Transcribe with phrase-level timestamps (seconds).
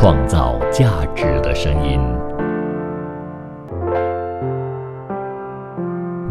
[0.00, 2.00] 创造价值的声音。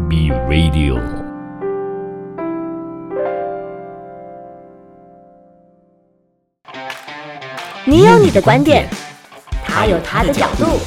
[0.08, 0.98] B Radio。
[7.84, 8.88] 你有你的观点，
[9.64, 10.80] 他有他的角度，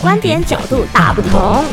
[0.00, 1.64] 观点角度大不同。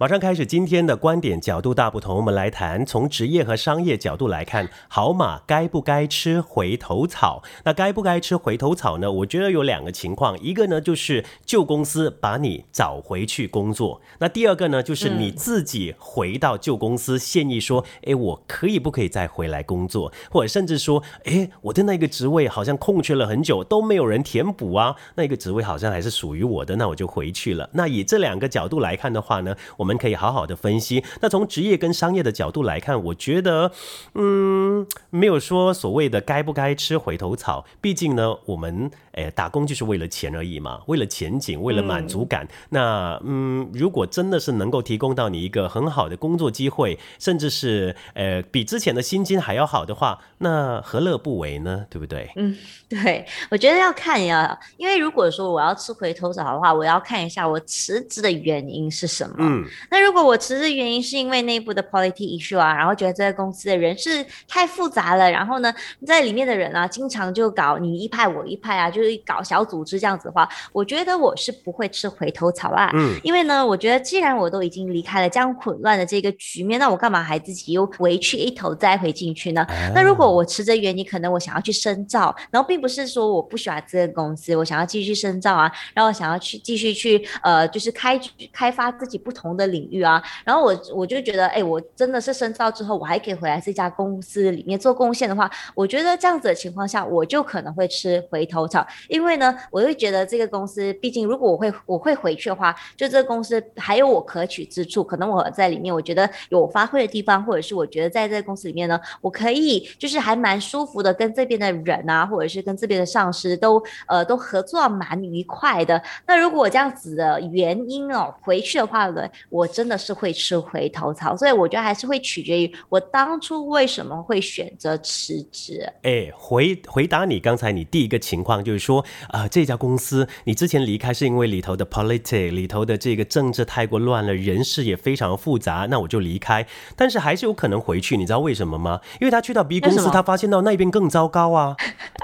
[0.00, 7.42] 马上开始今天的观点角度大不同，我们来谈从职业和商业角度来看，好马该不该吃回头草？
[7.64, 9.10] 那该不该吃回头草呢？
[9.10, 20.12] 我觉得有两个情况，一个呢就是旧公司把你找回去工作，那第二个呢就是你自己回到旧公司，现役说，哎，我可以不可以再回来工作？
[20.30, 27.68] 或者甚至说，哎，我的那个职位好像空缺了很久都没有人填补啊，那个职位好像还是属于我的，那我就回去了。
[27.72, 31.02] 那以这两个角度来看的话呢，我们可以好好的分析。
[31.22, 33.72] 那从职业跟商业的角度来看，我觉得，
[34.14, 37.64] 嗯，没有说所谓的该不该吃回头草。
[37.80, 42.46] 毕竟呢，我们诶打工就是为了钱而已嘛，为了前景，为了满足感。
[42.68, 51.86] 那嗯，如果真的是能够提供到你一个很好的工作机会，甚至是呃比之前的薪金还要好的话，那何乐不为呢？
[51.88, 52.30] 对不对？
[52.36, 52.54] 嗯，
[52.88, 59.36] 对，我觉得要看呀，因为如果说我要吃回头草的话，我要看一下我辞职的原因是什么。
[59.38, 65.72] 嗯，那如果我辞职原因是因为内部的 politics issue 啊，然后觉得这个公司的人事太复杂了，然后呢，
[66.06, 72.90] 在里面的人啊，经常就搞你一派我一派啊，就是搞小组织这样子的话，我觉得我是不会吃回头草啊。
[72.94, 79.66] 嗯，因为呢，我觉得既然我都已经离开了这样混乱的这个局面，那我干嘛还自己又回去一头栽回进去呢？
[79.94, 88.20] 那如果我辞职原因可能我想要去深造，然后并不是说我不喜欢这个公司，我想要继续深造啊，然后想要去继续去呃，就是开
[88.52, 90.22] 开发自己不同的领域啊。
[90.44, 116.00] 然后我我就觉得，哎，我真的是深造之后，我还可以回来这家公司里面做贡献的话，我觉得这样子的情况下，我就可能会吃回头草，因为呢，我会觉得这个公司，毕竟如果我会我会回去的话，就这个公司还有我可取之处，可能我在里面我觉得有发挥的地方，或者是我觉得在这个公司里面呢，我可以就是还蛮舒服的，跟这边的人啊，或者是跟这边的上司都呃都合作蛮愉快的。
[116.26, 125.92] 那如果这样子的原因哦回去的话呢，我真的是会吃回头草，所以我觉得还是会取决于我当初为什么会选择辞职。
[126.02, 136.66] 哎，回回答你刚才你第一个情况就是说呃，这家公司你之前离开是因为里头的 politics 里头的这个政治太过乱了，人事也非常复杂，那我就离开。
[136.94, 139.00] 但是还是有可能回去，你知道为什么吗？
[139.20, 141.74] 因为他去到 B 公司，他发现到那边更糟糕啊。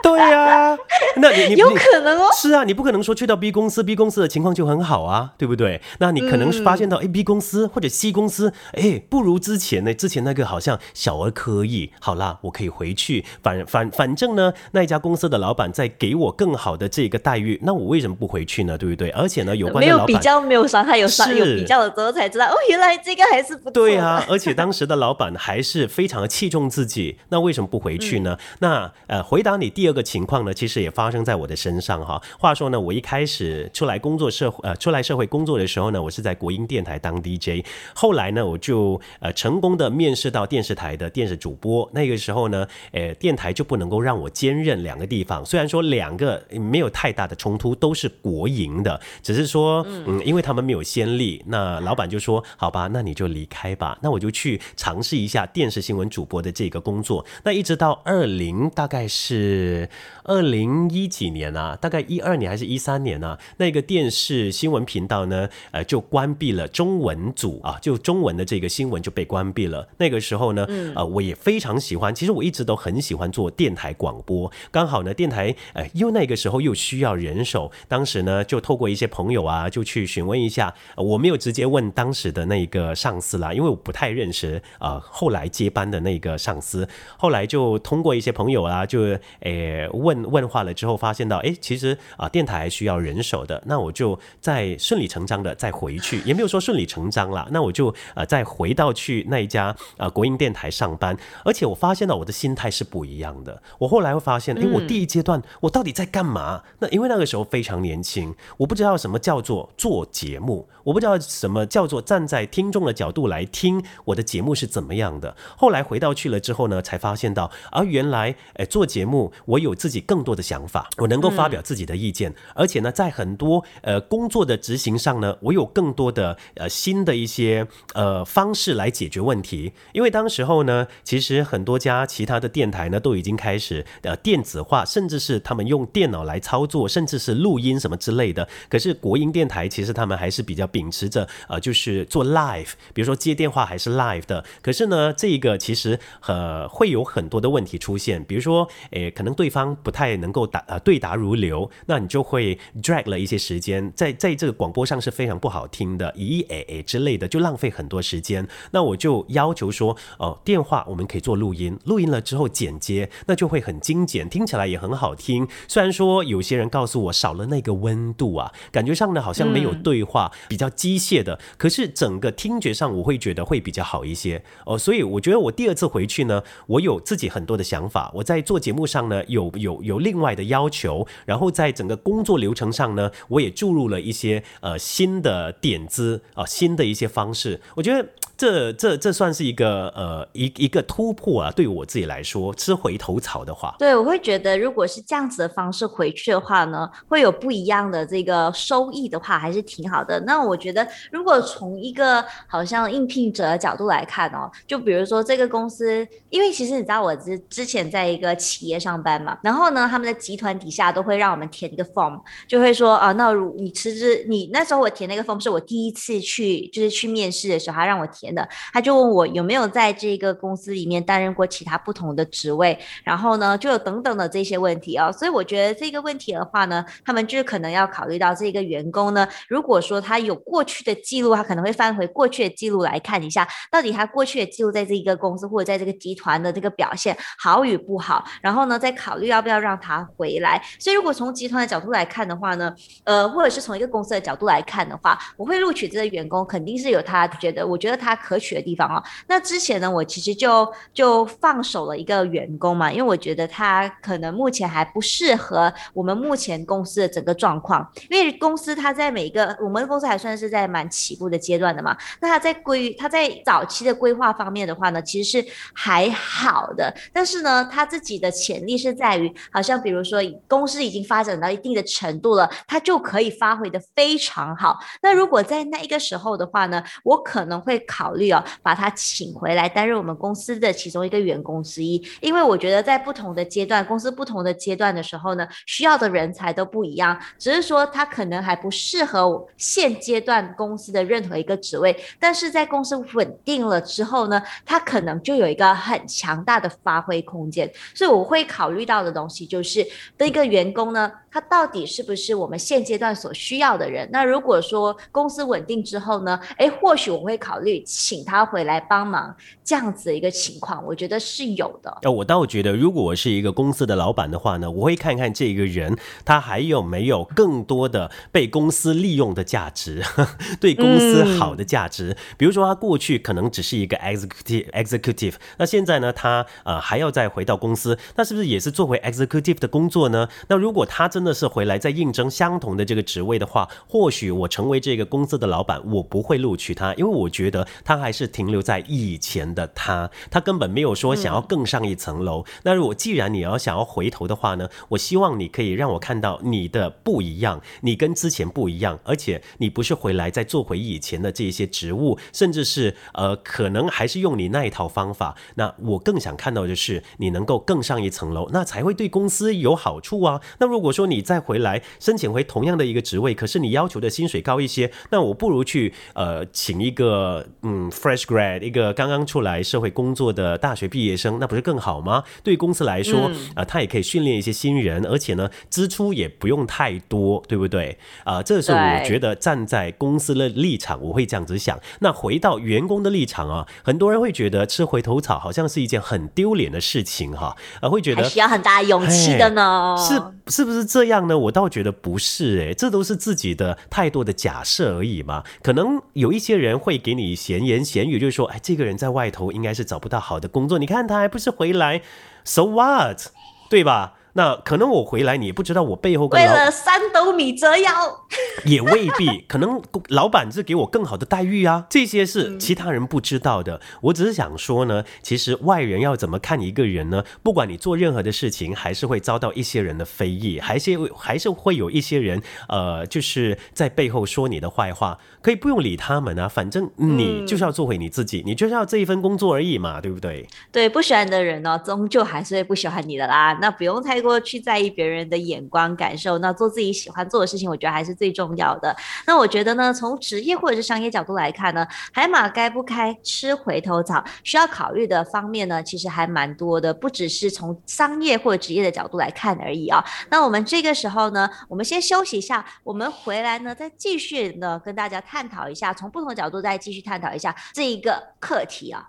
[0.02, 0.76] 对呀，
[1.16, 2.28] 那你 有可能哦。
[2.36, 5.80] 是啊，你不可能说去到 B 公司，B 公司的情况就很好啊，对不对？
[5.98, 11.90] 那你可能是发现到 A B 公司或者 C 公司，哎，不如之前呢，之前那个好像小儿科意。
[12.00, 18.76] 好啦，我可以回去，反反反正呢，那一家公司的老板在给我更好的这个待遇，那我为什么不回去呢？
[18.76, 19.10] 对不对？
[19.10, 24.22] 而且呢，有关没有比较，没有伤害，有伤有比较了之后才知道，哦，原来这个还是不对啊。
[24.28, 28.36] 而且当时的老板还是非常的器重自己，那为什么不回去呢？
[28.58, 32.20] 那呃，回答你第二个情况呢，其实也发生在我的身上哈。
[32.38, 37.64] 话说呢，我一开始出来工作社会呃出来社会工作的时候呢，我是在国营电台当 DJ，
[37.94, 41.88] 后来呢，我就呃成功的面试到电视台的电视主播。
[41.92, 53.98] 那个时候呢，呃，电台就不能够让我兼任两个地方，虽然说两个没有太大的冲突，都是国营的，只是说嗯，因为他们没有先例，那老板就说好吧，那你就离开吧。
[54.02, 57.24] 那我就去尝试一下电视新闻主播的这个工作。
[57.44, 59.88] 那一直到二零大概是
[60.24, 69.88] 二零一几年啊，大概一二年还是一三年啊，那个电视新闻频道呢，呃，就关闭了中文组啊，就中文的这个新闻就被关闭了。
[69.98, 74.50] 那个时候呢，呃，我也非常喜欢，其实我一直都很喜欢做电台广播。
[74.70, 80.74] 刚好呢，电台呃，因为那个时候又需要人手，当时呢，就透过一些朋友啊，就去询问一下。
[80.96, 86.88] 我没有直接问当时的那个上司啦，因为我不太认识啊，后来接班的那个上司。
[87.18, 93.62] 后来就通过一些朋友啊，就诶问问话了之后，发现到哎，其实啊，电台还需要人手的。
[93.66, 97.46] 那我就再顺理成章的再回去，也没有说顺理成章啦。
[97.52, 101.16] 那我就呃再回到去那一家啊国营电台上班。
[101.44, 103.62] 而且我发现到我的心态是不一样的。
[103.78, 106.62] 我后来会发现，诶，我第一阶段我到底在干嘛？
[106.78, 110.68] 那因为那个时候非常年轻，我不知道什么叫做做节目。
[110.84, 115.34] 我不知道什么叫做站在听众的角度来听我的节目是怎么样的。
[115.56, 129.72] 后来回到去了之后呢，才发现到，而原来，哎做节目我有自己更多的想法，我能够发表自己的意见，而且呢，在很多呃工作的执行上呢，我有更多的呃新的一些呃方式来解决问题。
[129.92, 138.48] 因为当时候呢，其实很多家其他的电台呢都已经开始呃电子化，甚至是他们用电脑来操作，甚至是录音什么之类的。
[138.68, 144.44] 可是国营电台其实他们还是比较秉持着呃就是做 live，比如说接电话还是 live 的。
[144.62, 158.46] 可是呢，这个其实呃会有很多的问题出现，比如说诶可能对方不太能够答呃对答如流，那你就会 drag 了一些时间，在在这个广播上是非常不好听的，咦诶诶之类的，就浪费很多时间。
[158.72, 165.46] 那我就要求说，哦，电话我们可以做录音，录音了之后剪接，那就会很精简，听起来也很好听。
[165.68, 174.76] 虽然说有些人告诉我少了那个温度啊，感觉上呢好像没有对话，比较机械的，可是整个听觉上我会觉得会比较好一些哦。
[174.76, 188.08] 所以我觉得我第二次回去呢，我有自己很多的想法，我在做节目上呢有有有另外的要求，然后在整个工作流程上呢，我也注入了一些呃新的点子啊，新的一些方式，我觉得。
[188.36, 200.18] 这这这算是一个呃一一个突破啊，对我自己来说，吃回头草的话，对我会觉得，如果是这样子的方式回去的话呢，会有不一样的这个收益的话，还是挺好的。
[200.26, 218.24] 那我觉得，如果从一个好像应聘者的角度来看哦，就比如说这个公司，因为其实你知道我之之前在一个企业上班嘛，然后呢，他们的集团底下都会让我们填一个 form，就会说啊，那如你辞职，你那时候我填那个 form 是我第一次去，就是去面试的时候，他让我填。
[218.34, 240.60] 的，他就问我有没有在这个公司里面担任过其他不同的职位，然后呢，就有等等的这些问题啊，所以我觉得这个问题的话呢，他们就是可能要考虑到这个员工呢，如果说他有过去的记录，他可能会翻回过去的记录来看一下，到底他过去的记录在这一个公司或者在这个集团的这个表现好与不好，然后呢，再考虑要不要让他回来。
[240.78, 248.13] 所以如果从集团的角度来看的话呢，呃，或者是从一个公司的角度来看的话，我会录取这个员工，肯定是有他觉得，我觉得他。
[248.16, 249.02] 可取的地方哦。
[249.26, 274.78] 那之前呢，我其实就就放手了一个员工嘛，因为我觉得他可能目前还不适合我们目前公司的整个状况，因为公司他在每一个我们公司还算是在蛮起步的阶段的嘛，那他在规他在早期的规划方面的话呢，其实是还好的，但是呢，他自己的潜力是在于，好像比如说公司已经发展到一定的程度了，他就可以发挥的非常好。
[275.02, 278.03] 那如果在那一个时候的话呢，我可能会考。
[278.04, 299.86] 考虑哦，把他请回来担任我们公司的其中一个员工之一，因为我觉得在不同的阶段，公司不同的阶段的时候呢，需要的人才都不一样，只是说他可能还不适合现阶段公司的任何一个职位，但是在公司稳定了之后呢，他可能就有一个很强大的发挥空间，所以我会考虑到的东西就是
[300.18, 301.10] 的一个员工呢。
[301.34, 304.08] 他到底是不是我们现阶段所需要的人？
[304.12, 306.38] 那如果说公司稳定之后呢？
[306.58, 311.96] 诶，或许我会考虑请他回来帮忙，这样子的一个情况，我觉得是有的。
[312.02, 320.02] 呃，我倒觉得，如果我是一个公司的老板的话呢，我会看看这个人他还有没有更多的被公司利用的价值，
[320.60, 322.16] 对公司好的价值。
[322.36, 330.28] 比如说，他过去可能只是一个 executive executive，那现在呢，他呃还要再回到公司，那是不是也是做回 executive 的工作呢？
[330.48, 342.44] 那如果他真的是回来再应征相同的这个职位的话，或许我成为这个公司的老板，我不会录取他，因为我觉得他还是停留在以前的他，他根本没有说想要更上一层楼。
[342.64, 355.34] 那如果既然你要想要回头的话呢，我希望你可以让我看到你的不一样，你跟之前不一样，而且你不是回来再做回以前的这些职务，甚至是呃可能还是用你那一套方法。
[355.54, 360.42] 那我更想看到的是你能够更上一层楼，那才会对公司有好处啊。
[360.58, 372.24] 那如果说你你再回来申请回同样的一个职位，可是你要求的薪水高一些，那我不如去呃请一个嗯 fresh grad 一个刚刚出来社会工作的大学毕业生，那不是更好吗？
[372.42, 377.98] 对公司来说啊，他也可以训练一些新人，而且呢支出也不用太多，对不对？
[378.24, 381.78] 啊，这是我觉得站在公司的立场，我会这样子想。
[382.00, 391.04] 那回到员工的立场啊，很多人会觉得吃回头草好像是一件很丢脸的事情哈，啊会觉得需要很大勇气的呢，是是不是这？
[391.04, 395.44] 样呢，我倒觉得不是诶，这都是自己的太多的假设而已嘛。
[395.62, 402.00] 可能有一些人会给你闲言闲语，就是说，哎，这个人在外头应该是找不到好的工作，你看他还不是回来
[402.42, 403.20] ，so what，
[403.68, 404.14] 对吧？
[404.34, 407.90] 那可能我回来你也不知道我背后为了三斗米折腰，
[408.66, 409.40] 也未必。
[409.48, 413.80] 可能老板是给我更好的待遇啊，这些是其他人不知道的。
[414.02, 417.24] 我只是想说呢，其实外人要怎么看一个人呢？
[417.42, 425.18] 不管你做任何的事情，还是会遭到一些人的非议，还是还是会有一些人呃，就是在背后说你的坏话。
[425.40, 430.48] 可以不用理他们啊，反正你就是要做回你自己，你就是要这一份工作而已嘛，对不对？
[430.72, 433.58] 对，不喜欢的人呢，终究还是会不喜欢你的啦。
[433.60, 438.94] 那不用太过去在意别人的眼光感受，那做自己喜欢做的事情，我觉得还是最重要的。
[439.26, 450.04] 那我觉得呢，从职业或者是商业角度来看呢，海马该不该吃回头草，需要考虑的方面呢，其实还蛮多的，不只是从商业或者职业的角度来看而已啊。
[450.30, 455.14] 那我们这个时候呢，我们先休息一下，我们回来呢，再继续呢跟大家。
[455.26, 459.08] 探讨一下，从不同的角度再继续探讨一下这一个课题啊。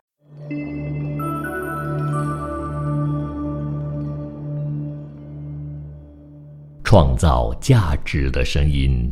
[6.86, 9.12] 创造价值的声音。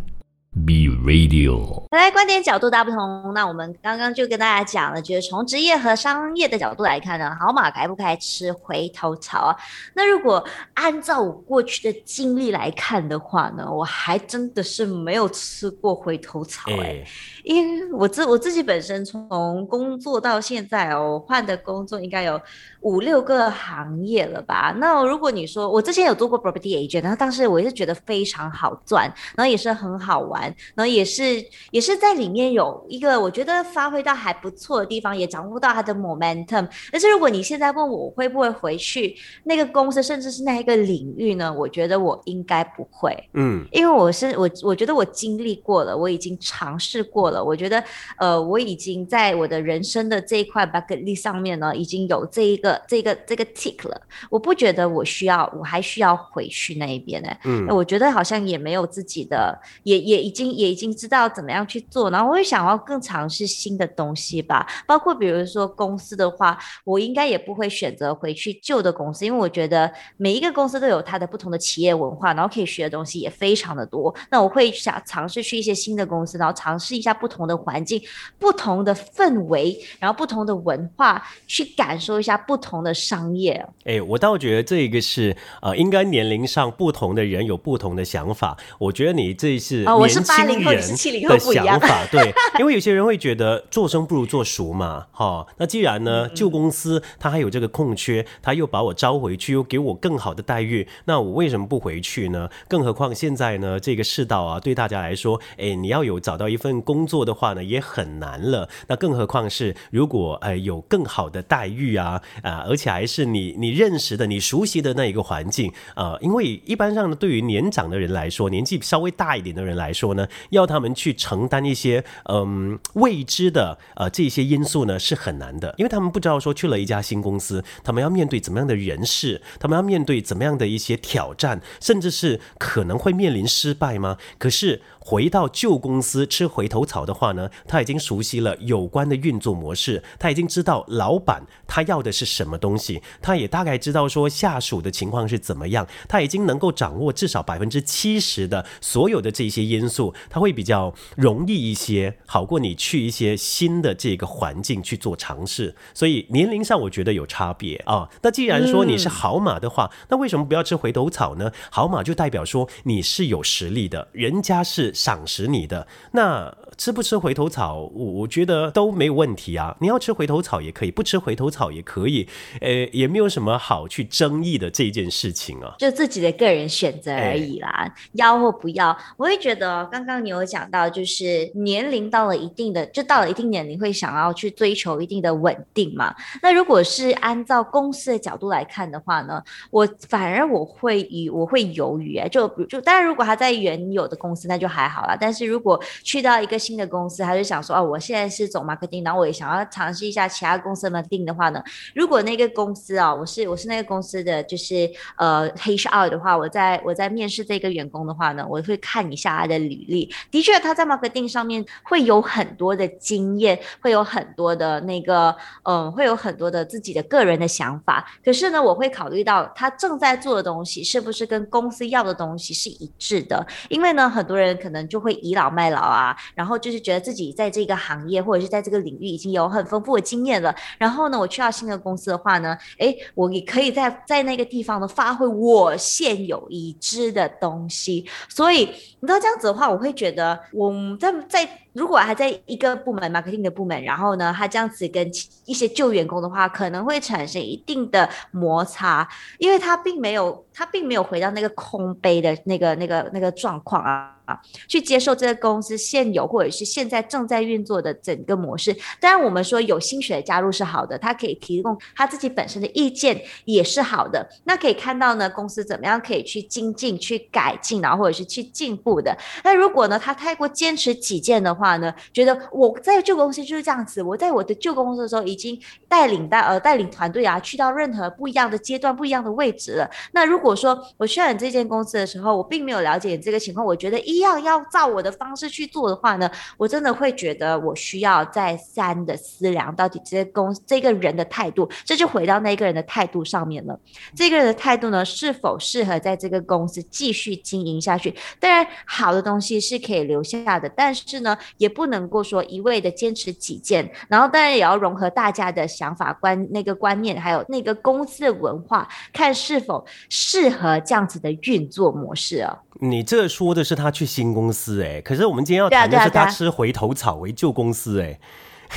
[0.66, 1.84] ，B Radio。
[1.92, 3.34] 来，观点角度大不同。
[3.34, 9.56] 那我们刚刚就跟大家讲了，就是从职业和商业的角度来看呢，好马该不该吃回头草啊？
[9.94, 10.44] 那如果
[10.74, 17.04] 按照我过去的经历来看的话呢，我还真的是没有吃过回头草哎。
[17.44, 22.40] 因为我自我自己本身从工作到现在哦，换的工作应该有
[22.82, 24.74] 五六个行业了吧？
[24.78, 30.43] 那如果你说我之前有做过 property agent，然后当时我也是觉得非常好赚，然后也是很好玩，
[30.76, 36.68] 然后也是也是在里面有一个我觉得发挥到还不错的地方，也掌握到它的 momentum。
[36.92, 41.52] 但是如果你现在问我会不会回去那个公司，甚至是那一个领域呢？
[41.52, 47.24] 我觉得我应该不会，嗯，因为我是我我觉得我经历过了，我已经尝试过。
[47.34, 47.84] 了，我觉得，
[48.18, 54.02] 呃，我已经在我的人生的这一块 bucket list 上面呢，已经有这一个、这个、这个 tick 了。
[54.30, 57.30] 我不觉得我需要，我还需要回去那一边呢。
[57.44, 62.10] 嗯，我觉得好像也没有自己的，也也已经也已经知道怎么样去做。
[62.10, 74.14] 然后我也想要更尝试新的东西吧，包括比如说公司的话，我应该也不会选择回去旧的公司，因为我觉得每一个公司都有它的不同的企业文化，然后可以学的东西也非常的多。
[74.30, 77.14] 那我会想尝试去一些新的公司，然后尝试一下。
[77.14, 78.02] 不同的环境、
[78.40, 83.64] 不同的氛围，然后不同的文化，去感受一下不同的商业。
[83.86, 88.58] 哎，我倒觉得这个是呃，应该年龄上不同的人有不同的想法。
[88.80, 91.80] 我觉得你这是哦，我是八零后，你是七零后，不一样。
[92.12, 95.48] 对， 因为有些人会觉得做生不如做熟嘛，哈。
[95.58, 102.48] 那既然呢，旧公司他还有这个空缺，他又把我招回去，又给我更好的待遇，那我为什么不回去呢？
[102.68, 107.24] 更何况现在呢，这个世道啊，对大家来说，哎，你要有找到一份工作。
[107.24, 134.18] 的话呢也很难了，那更何况是如果呃有更好的待遇啊啊，而且还是你你认识的、你熟悉的那一个环境啊，因为一般上呢，对于年长的人来说，年纪稍微大一点的人来说呢，要他们去承担一些嗯未知的呃这些因素呢是很难的，因为他们不知道说去了一家新公司，他们要面对怎么样的人事，他们要面对怎么样的一些挑战，甚至是可能会面临失败吗？
[134.38, 134.82] 可是。
[135.06, 155.76] 回到旧公司吃回头草的话呢，他已经熟悉了有关的运作模式，他已经知道老板他要的是什么东西，他也大概知道说下属的情况是怎么样，他已经能够掌握至少百分之七十的所有的这些因素，他会比较容易一些，好过你去一些新的这个环境去做尝试。
[155.94, 158.10] 所以年龄上我觉得有差别啊。
[158.24, 161.52] 那既然说你是好马的话，那为什么不要吃回头草呢？
[161.70, 164.92] 好马就代表说你是有实力的，人家是。
[164.94, 166.56] 赏识你的那。
[166.78, 169.76] 吃不吃回头草，我我觉得都没有问题啊。
[169.80, 172.28] 你要吃回头草也可以，不吃回头草也可以，
[172.62, 175.76] 呃，也没有什么好去争议的这件事情啊。
[175.80, 178.96] 就自己的个人选择而已啦，要或不要。
[179.18, 186.14] 我会觉得刚刚你有讲到，就是年龄到了一定的，就到了一定年龄会想要去追求一定的稳定嘛。
[186.42, 201.02] 那如果是按照公司的角度来看的话呢，我反而我会以我会犹豫哎，就就当然如果他在原有的公司那就还好啦，但是如果去到一个新的公司，他就想说哦，我现在是走 marketing，然后我也想要尝试一下其他公司呢。
[201.10, 201.62] 定的话呢，
[201.94, 210.14] 如果那个公司啊，我是我是那个公司的就是呃 HR 的话，我在我在面试这个员工的话呢，我会看一下他的履履历。
[210.32, 218.10] 的确，他在 marketing 上面会有很多的经验，会有很多的那个，嗯，会有很多的自己的个人的想法。
[218.24, 223.46] 可是呢，我会考虑到他正在做的东西是不是跟公司要的东西是一致的。
[223.70, 230.54] 因为呢，很多人可能就会倚老卖老啊，然后就是觉得自己在这个行业或者是在这个领域已经有很丰富的经验了。
[230.78, 238.06] 然后呢，我去到新的公司的话呢，哎，我也可以在在那个地方呢发挥我现有已知的东西。
[238.30, 238.62] 所以
[239.00, 241.50] 你知道这样子的话，我会觉得我在在。
[241.74, 245.10] 如果还在一个部门，marketing 的部门，然后呢，他这样子跟
[245.46, 249.08] 一些旧员工的话，可能会产生一定的摩擦，
[249.40, 254.12] 因为他并没有，他并没有回到那个空杯的那个、那个、那个状况啊。
[254.26, 254.40] 啊，
[254.70, 258.74] 去接受这个公司现有或者是现在正在运作的整个模式。
[258.98, 264.26] 当然，我们说有新血的加入是好的，他可以提供他自己本身的意见也是好的。
[264.46, 269.14] 那可以看到呢，公司怎么样可以去精进、去改进，然后或者是去进步的。
[269.44, 279.88] 那如果呢，他太过坚持己见的话话呢，觉得我在旧公司就是这样子，我在我的旧公司的时候已经带领带呃带领团队啊，去到任何不一样的阶段、不一样的位置了。
[280.12, 284.24] 那如果说我需要你这间公司的时候，我并没有了解这个情况，我觉得一。
[284.24, 293.78] 样要照我的方式去做的话呢，我真的会觉得我需要再三的思量，到底这个公这个人的态度，这就回到那个人的态度上面了。
[294.16, 298.16] 这个人的态度呢，是否适合在这个公司继续经营下去？
[298.40, 303.90] 当然，好的东西是可以留下的，但是呢，也不能够说一味的坚持己见。
[304.08, 312.58] 然后，当然也要融合大家的想法观、那个观念，还有那个公司的文化，看是否适合这样子的运作模式哦。
[312.80, 318.20] 你这说的是他去新公司哎，可是我们今天要谈的是他吃回头草回旧公司哎。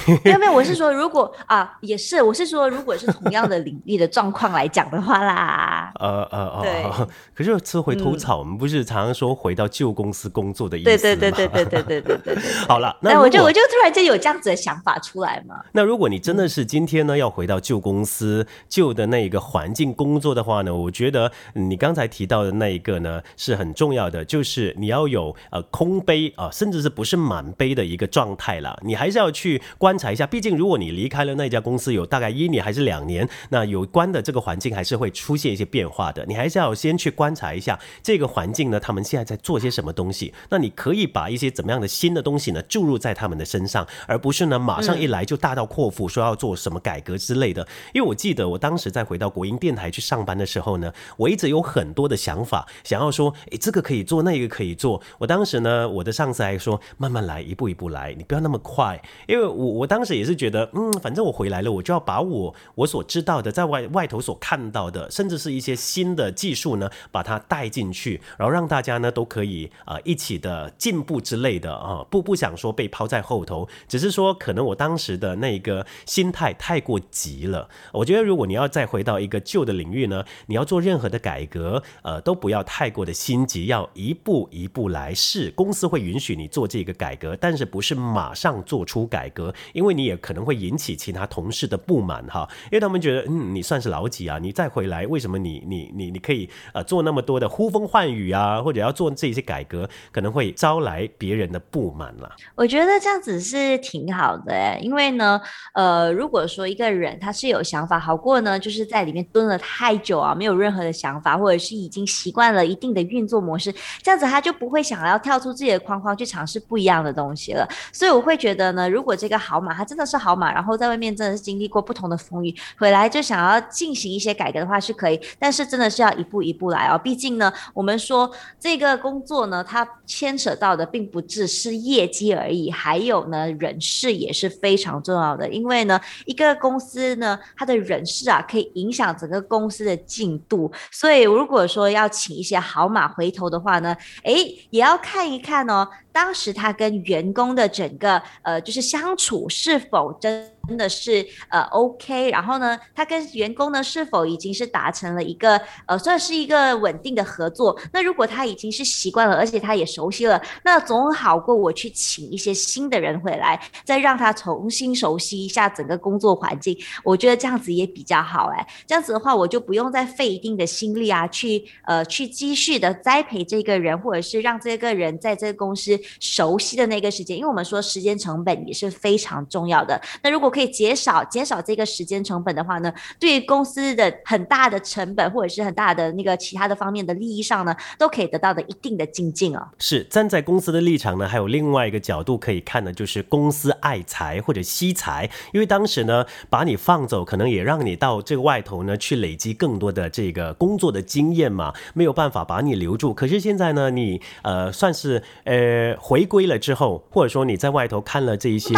[0.24, 10.96] 没有没有，我是说，如果啊，也是，我是说，如果是同样的领域的状况来讲的话啦，呃 呃呃， 可是吃回头草，我们不是常常说回到旧公司工作的意思吗？
[10.96, 12.44] 对对对对对对对对对。
[12.68, 15.56] 好了，那我就我就突然间有这样子的想法出来嘛。
[15.72, 29.62] 那如果你真的是今天呢要回到旧公司旧的那一个环境工作的话呢，我觉得你刚才提到的那一个呢是很重要的，就是你要有呃空杯啊，甚至是不是满杯的一个状态了，你还是要去。
[29.86, 36.26] 观察一下，毕竟如果你离开了那家公司有大概一年还是两年，那有关的这个环境还是会出现一些变化的。
[36.26, 40.34] 你还是要先去观察一下这个环境呢，他们现在在做些什么东西。
[40.50, 47.64] 那你可以把一些怎么样的新的东西呢注入在他们的身上，而不是呢马上一来就大刀阔斧说要做什么改革之类的。
[47.94, 55.00] 因为我记得我当时在回到国营电台去上班的时候呢，我一直有很多的想法，想要说，诶，这个可以做，那个可以做。
[55.18, 59.75] 我当时呢，我的上司还说，慢慢来，一步一步来，你不要那么快，因为我。
[59.76, 77.68] 我当时也是觉得，嗯，反正我回来了，我就要把我我所知道的，在外外头所看到的，甚至是一些新的技术呢，把它带进去，然后让大家呢都可以啊一起的进步之类的啊，不不想说被抛在后头，只是说可能我当时的那个心态太过急了。
[77.92, 85.50] 我觉得如果你要再回到一个旧的领域呢，你要做任何的改革，呃，都不要太过的心急，要一步一步来试。
[85.52, 89.52] 公司会允许你做这个改革，但是不是马上做出改革。
[89.72, 102.30] 因为你也可能会引起其他同事的不满哈，因为他们觉得嗯你算是老几啊，你再回来为什么你你你你可以呃做那么多的呼风唤雨啊，或者要做这些改革，可能会招来别人的不满了。
[102.54, 105.40] 我觉得这样子是挺好的哎，因为呢
[105.74, 117.66] 呃如果说一个人他是有想法，好过呢就是在里面蹲了太久啊，没有任何的想法，或者是已经习惯了一定的运作模式，这样子他就不会想要跳出自己的框框去尝试不一样的东西了。
[117.92, 119.60] 所以我会觉得呢，如果这个好。
[119.66, 126.96] 马，他真的是好马，然后在外面真的是经历过不同的风雨，回来就想要进行一些改革的话是可以，但是真的是要一步一步来哦。
[126.96, 128.30] 毕竟呢，我们说
[128.60, 135.48] 这个工作呢，它牵扯到的并不只是业绩而已，还有呢人事也是非常重要的。
[135.48, 140.70] 因为呢，一个公司呢，它的人事啊，可以影响整个公司的进度。
[140.92, 145.88] 所以如果说要请一些好马回头的话呢，诶，也要看一看哦。
[146.16, 150.50] 当时他跟员工的整个呃，就是相处是否真。
[150.68, 157.78] 真的是呃 OK，然后呢，他跟员工呢是否已经是达成了一个呃算是一个稳定的合作？
[157.92, 166.76] 那如果他已经是习惯了，而且他也熟悉了，那总好过我去请一些新的人回来，再让他重新熟悉一下整个工作环境。
[167.04, 180.00] 我觉得这样子也比较好哎，这样子的话我就不用再费一定的心力啊，去呃去继续的栽培这个人，或者是让这个人在这个公司熟悉的那个时间，因为我们说时间成本也是非常重要的。
[180.22, 182.90] 那如果可以减少减少这个时间成本的话呢，
[183.20, 189.68] 对于公司的很大的成本或者是很大的那个其他的方面的利益上呢，都可以得到的一定的精进哦。
[189.78, 203.12] 是站在公司的立场呢，还有另外一个角度可以看的，就是公司爱财或者惜财，因为当时呢把你放走，可能也让你到这个外头呢去累积更多的这个工作的经验嘛，没有办法把你留住。
[203.12, 208.74] 可是现在呢，你呃算是呃回归了之后，或者说你在外头看了这一些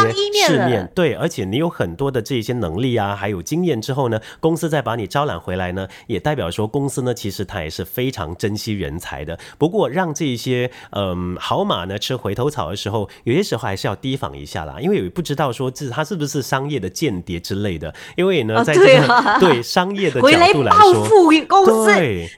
[0.47, 9.39] 世面，对，而且你有很多的这些能力啊，还有经验之后呢，公司再把你招揽回来呢，也代表说公司呢其实它也是非常珍惜人才的。
[9.59, 17.93] 不过让这些嗯好马呢吃回头草的时候，有些时候还是要提防一下啦，因为不知道说这他是不是商业的间谍之类的。
[18.17, 21.91] 因为呢，在这个对 商业的角度来说，报复公司，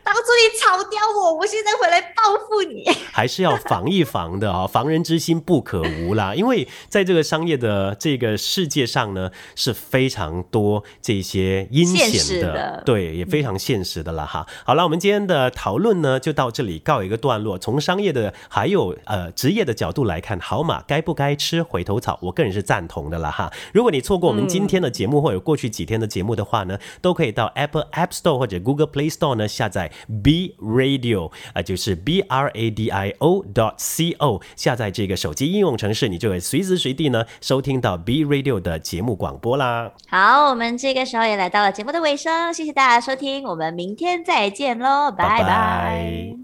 [0.05, 4.66] 当初你炒掉我，我现在回来报复你， 还是要防一防的啊！
[4.66, 6.35] 防人之心不可无啦。
[6.35, 9.19] 因为在这个商业的这个世界上呢，
[9.56, 14.46] 是非常多这些阴险的，对，也非常现实的了哈。
[14.64, 17.59] 好了，我们今天的讨论呢，就到这里告一个段落。
[17.59, 22.18] 从商业的还有呃职业的角度来看，好马该不该吃回头草？
[22.22, 23.52] 我个人是赞同的了哈。
[23.72, 29.90] 如果你错过我们今天的节目，或者过去几天的节目的话呢，都可以到 Apple App Store 或者 Google Play Store 呢下载
[30.22, 39.90] B Radio 啊，就是 B R A D I O dot C O，下载这个手机应用程式，你就会随时随地呢收听到 B Radio 的节目广播啦。
[40.09, 46.37] 好，我们这个时候也来到了节目的尾声，谢谢大家收听，我们明天再见喽，拜拜。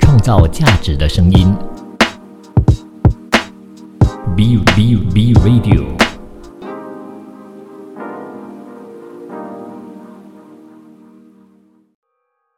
[0.00, 1.54] 创造价值的声音
[4.34, 6.07] ，B B B Radio。